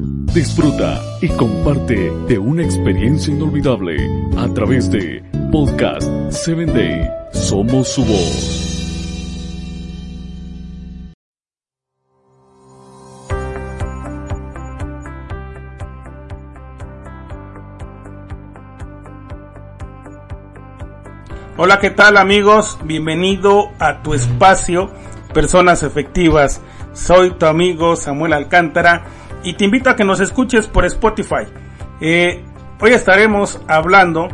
Disfruta 0.00 1.02
y 1.20 1.28
comparte 1.30 2.12
de 2.28 2.38
una 2.38 2.62
experiencia 2.62 3.34
inolvidable 3.34 3.96
a 4.36 4.46
través 4.54 4.88
de 4.90 5.24
Podcast 5.50 6.08
7 6.30 6.66
Day. 6.66 7.10
Somos 7.32 7.88
su 7.88 8.04
voz. 8.04 8.64
Hola, 21.56 21.80
¿qué 21.80 21.90
tal 21.90 22.16
amigos? 22.16 22.78
Bienvenido 22.84 23.70
a 23.80 24.02
tu 24.04 24.14
espacio 24.14 24.92
Personas 25.34 25.82
Efectivas. 25.82 26.60
Soy 26.92 27.32
tu 27.32 27.46
amigo 27.46 27.96
Samuel 27.96 28.32
Alcántara 28.32 29.04
y 29.42 29.54
te 29.54 29.64
invito 29.64 29.90
a 29.90 29.96
que 29.96 30.04
nos 30.04 30.20
escuches 30.20 30.66
por 30.66 30.84
Spotify. 30.84 31.46
Eh, 32.00 32.44
hoy 32.80 32.92
estaremos 32.92 33.60
hablando 33.68 34.28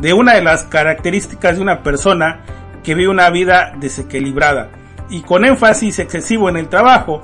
de 0.00 0.12
una 0.12 0.34
de 0.34 0.42
las 0.42 0.64
características 0.64 1.56
de 1.56 1.62
una 1.62 1.82
persona 1.82 2.44
que 2.82 2.94
vive 2.94 3.08
una 3.08 3.30
vida 3.30 3.72
desequilibrada 3.78 4.70
y 5.08 5.22
con 5.22 5.44
énfasis 5.44 5.98
excesivo 5.98 6.48
en 6.48 6.56
el 6.56 6.68
trabajo 6.68 7.22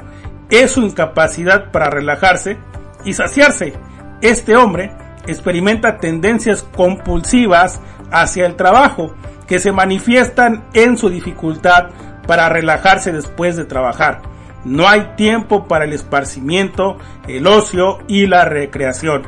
es 0.51 0.73
su 0.73 0.83
incapacidad 0.83 1.71
para 1.71 1.91
relajarse 1.91 2.59
y 3.05 3.15
saciarse. 3.15 3.75
Este 4.21 4.57
hombre 4.57 4.93
experimenta 5.27 5.99
tendencias 5.99 6.63
compulsivas 6.63 7.81
hacia 8.11 8.47
el 8.47 8.57
trabajo 8.57 9.15
que 9.47 9.59
se 9.59 9.73
manifiestan 9.73 10.65
en 10.75 10.97
su 10.97 11.09
dificultad 11.09 11.91
para 12.27 12.49
relajarse 12.49 13.13
después 13.13 13.57
de 13.57 13.65
trabajar. 13.65 14.32
No 14.65 14.89
hay 14.89 15.15
tiempo 15.17 15.67
para 15.67 15.85
el 15.85 15.93
esparcimiento, 15.93 16.99
el 17.27 17.47
ocio 17.47 17.99
y 18.07 18.27
la 18.27 18.45
recreación. 18.45 19.23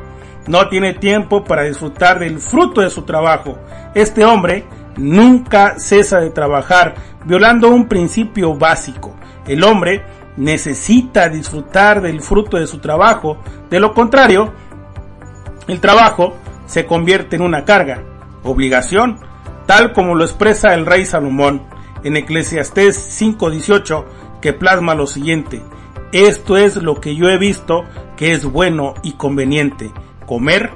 No 0.47 0.69
tiene 0.69 0.95
tiempo 0.95 1.45
para 1.45 1.64
disfrutar 1.64 2.19
del 2.19 2.39
fruto 2.39 2.81
de 2.81 2.91
su 2.91 3.03
trabajo. 3.03 3.58
Este 3.95 4.25
hombre 4.25 4.64
nunca 4.97 5.78
cesa 5.78 6.20
de 6.20 6.31
trabajar, 6.31 6.95
violando 7.25 7.70
un 7.70 7.89
principio 7.89 8.55
básico. 8.55 9.17
El 9.47 9.64
hombre 9.64 10.05
necesita 10.36 11.28
disfrutar 11.28 12.01
del 12.01 12.20
fruto 12.20 12.58
de 12.58 12.67
su 12.67 12.78
trabajo. 12.78 13.39
De 13.70 13.80
lo 13.80 13.92
contrario, 13.92 14.53
el 15.67 15.80
trabajo 15.80 16.36
se 16.67 16.86
convierte 16.86 17.36
en 17.36 17.42
una 17.42 17.64
carga, 17.64 18.03
obligación 18.42 19.19
tal 19.67 19.92
como 19.92 20.14
lo 20.14 20.25
expresa 20.25 20.75
el 20.75 20.86
rey 20.86 21.05
Salomón 21.05 21.62
en 22.03 22.17
Eclesiastés 22.17 22.97
5:18, 22.97 24.05
que 24.45 24.53
plasma 24.53 24.95
lo 24.95 25.06
siguiente, 25.06 25.62
esto 26.12 26.59
es 26.59 26.77
lo 26.77 27.00
que 27.00 27.17
yo 27.17 27.31
he 27.31 27.39
visto 27.39 27.84
que 28.14 28.33
es 28.33 28.45
bueno 28.45 28.92
y 29.03 29.12
conveniente, 29.12 29.91
comer, 30.27 30.70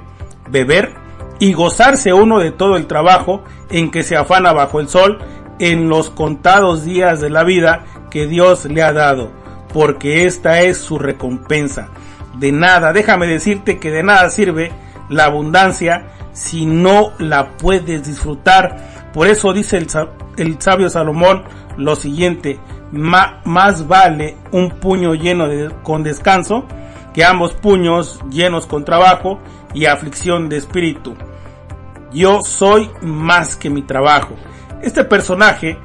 beber 0.49 0.95
y 1.39 1.53
gozarse 1.53 2.15
uno 2.15 2.39
de 2.39 2.51
todo 2.51 2.79
el 2.79 2.87
trabajo 2.87 3.45
en 3.69 3.91
que 3.91 4.05
se 4.05 4.17
afana 4.17 4.55
bajo 4.55 4.81
el 4.81 4.89
sol 4.89 5.19
en 5.59 5.91
los 5.91 6.09
contados 6.09 6.87
días 6.87 7.21
de 7.21 7.29
la 7.29 7.45
vida 7.45 7.85
que 8.11 8.27
Dios 8.27 8.65
le 8.65 8.83
ha 8.83 8.95
dado, 8.95 9.33
porque 9.75 10.25
esta 10.25 10.63
es 10.63 10.79
su 10.79 10.99
recompensa. 10.99 11.91
De 12.39 12.53
nada, 12.53 12.95
déjame 12.95 13.27
decirte 13.27 13.79
que 13.79 13.91
de 13.91 14.03
nada 14.03 14.31
sirve 14.31 14.73
la 15.11 15.27
abundancia 15.27 16.07
si 16.33 16.65
no 16.65 17.13
la 17.19 17.59
puedes 17.59 18.03
disfrutar. 18.07 19.11
Por 19.13 19.27
eso 19.27 19.53
dice 19.53 19.77
el, 19.77 20.57
sabio 20.59 20.89
Salomón 20.89 21.45
lo 21.77 21.97
siguiente, 21.97 22.59
más 22.93 23.87
vale 23.87 24.37
un 24.53 24.71
puño 24.71 25.15
lleno 25.15 25.49
de, 25.49 25.71
con 25.83 26.03
descanso 26.03 26.65
que 27.13 27.25
ambos 27.25 27.55
puños 27.55 28.21
llenos 28.31 28.67
con 28.67 28.85
trabajo 28.85 29.41
y 29.75 29.87
aflicción 29.87 30.49
de 30.49 30.57
espíritu. 30.57 31.15
Yo 32.13 32.41
soy 32.43 32.91
más 33.03 33.57
que 33.57 33.71
mi 33.71 33.83
trabajo. 33.83 34.35
Este 34.83 35.05
personaje 35.05 35.79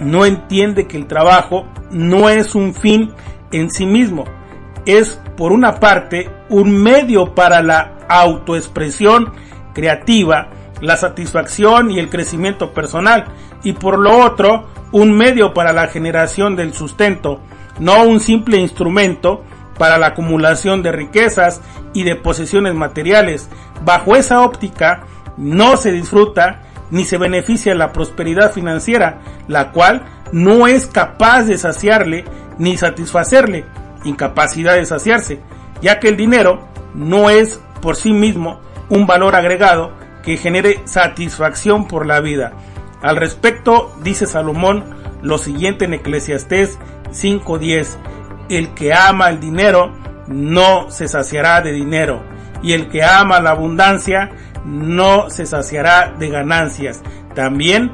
no 0.00 0.24
entiende 0.24 0.86
que 0.86 0.96
el 0.96 1.06
trabajo 1.06 1.66
no 1.90 2.28
es 2.28 2.54
un 2.54 2.74
fin 2.74 3.12
en 3.52 3.70
sí 3.70 3.86
mismo, 3.86 4.24
es 4.86 5.20
por 5.36 5.52
una 5.52 5.78
parte 5.78 6.30
un 6.48 6.82
medio 6.82 7.34
para 7.34 7.62
la 7.62 7.98
autoexpresión 8.08 9.32
creativa, 9.72 10.50
la 10.80 10.96
satisfacción 10.96 11.90
y 11.90 11.98
el 11.98 12.10
crecimiento 12.10 12.72
personal, 12.72 13.26
y 13.62 13.72
por 13.72 13.98
lo 13.98 14.18
otro, 14.24 14.68
un 14.94 15.10
medio 15.10 15.52
para 15.54 15.72
la 15.72 15.88
generación 15.88 16.54
del 16.54 16.72
sustento, 16.72 17.40
no 17.80 18.04
un 18.04 18.20
simple 18.20 18.58
instrumento 18.58 19.42
para 19.76 19.98
la 19.98 20.06
acumulación 20.06 20.84
de 20.84 20.92
riquezas 20.92 21.60
y 21.92 22.04
de 22.04 22.14
posesiones 22.14 22.74
materiales. 22.74 23.50
Bajo 23.84 24.14
esa 24.14 24.42
óptica, 24.42 25.02
no 25.36 25.76
se 25.76 25.90
disfruta 25.90 26.60
ni 26.92 27.04
se 27.04 27.18
beneficia 27.18 27.74
la 27.74 27.92
prosperidad 27.92 28.52
financiera, 28.52 29.18
la 29.48 29.72
cual 29.72 30.04
no 30.30 30.68
es 30.68 30.86
capaz 30.86 31.42
de 31.42 31.58
saciarle 31.58 32.24
ni 32.58 32.76
satisfacerle, 32.76 33.64
incapacidad 34.04 34.74
de 34.74 34.86
saciarse, 34.86 35.40
ya 35.82 35.98
que 35.98 36.06
el 36.06 36.16
dinero 36.16 36.68
no 36.94 37.30
es 37.30 37.60
por 37.82 37.96
sí 37.96 38.12
mismo 38.12 38.60
un 38.88 39.08
valor 39.08 39.34
agregado 39.34 39.90
que 40.22 40.36
genere 40.36 40.82
satisfacción 40.84 41.88
por 41.88 42.06
la 42.06 42.20
vida. 42.20 42.52
Al 43.04 43.16
respecto, 43.16 43.94
dice 44.02 44.24
Salomón 44.24 44.82
lo 45.20 45.36
siguiente 45.36 45.84
en 45.84 45.92
Eclesiastés 45.92 46.78
5:10, 47.12 47.98
el 48.48 48.72
que 48.72 48.94
ama 48.94 49.28
el 49.28 49.40
dinero 49.40 49.92
no 50.26 50.90
se 50.90 51.06
saciará 51.06 51.60
de 51.60 51.72
dinero, 51.72 52.22
y 52.62 52.72
el 52.72 52.88
que 52.88 53.04
ama 53.04 53.40
la 53.40 53.50
abundancia 53.50 54.30
no 54.64 55.28
se 55.28 55.44
saciará 55.44 56.14
de 56.18 56.30
ganancias. 56.30 57.02
También 57.34 57.92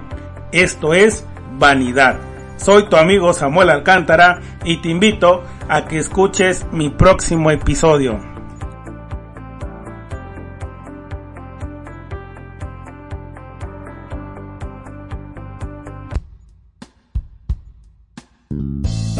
esto 0.52 0.94
es 0.94 1.26
vanidad. 1.58 2.14
Soy 2.56 2.84
tu 2.84 2.94
amigo 2.94 3.32
Samuel 3.32 3.70
Alcántara 3.70 4.38
y 4.62 4.76
te 4.76 4.90
invito 4.90 5.42
a 5.68 5.86
que 5.86 5.98
escuches 5.98 6.66
mi 6.70 6.88
próximo 6.88 7.50
episodio. 7.50 8.29